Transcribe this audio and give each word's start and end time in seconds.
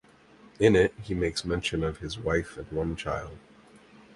In 0.59 0.75
it 0.75 0.95
he 1.03 1.13
makes 1.13 1.45
mention 1.45 1.83
of 1.83 1.99
his 1.99 2.17
wife 2.17 2.57
and 2.57 2.65
one 2.71 2.95
child. 2.95 3.37